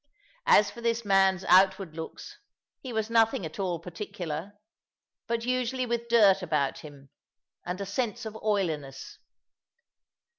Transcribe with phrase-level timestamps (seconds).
[0.47, 2.39] As for this man's outward looks,
[2.79, 4.53] he was nothing at all particular,
[5.27, 7.11] but usually with dirt about him,
[7.67, 9.19] and a sense of oiliness.